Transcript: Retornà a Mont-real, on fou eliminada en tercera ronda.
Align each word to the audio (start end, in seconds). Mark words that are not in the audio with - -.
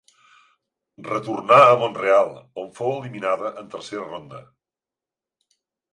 Retornà 1.07 1.59
a 1.65 1.75
Mont-real, 1.83 2.33
on 2.63 2.73
fou 2.79 2.91
eliminada 2.97 3.55
en 3.63 3.69
tercera 3.77 4.11
ronda. 4.15 4.45